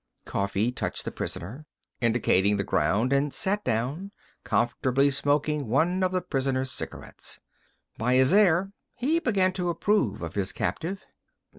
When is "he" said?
8.95-9.19